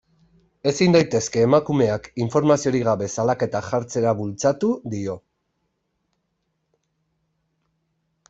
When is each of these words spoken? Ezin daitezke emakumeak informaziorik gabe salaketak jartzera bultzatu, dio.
Ezin 0.69 0.93
daitezke 0.95 1.41
emakumeak 1.47 2.07
informaziorik 2.23 2.85
gabe 2.87 3.09
salaketak 3.19 3.67
jartzera 3.75 4.15
bultzatu, 4.23 4.71
dio. 4.95 5.17